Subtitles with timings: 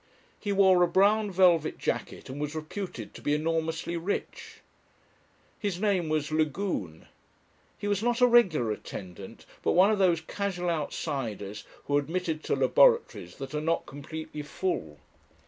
[0.39, 4.61] He wore a brown velvet jacket and was reputed to be enormously rich.
[5.59, 7.05] His name was Lagune.
[7.77, 12.43] He was not a regular attendant, but one of those casual outsiders who are admitted
[12.45, 14.97] to laboratories that are not completely full.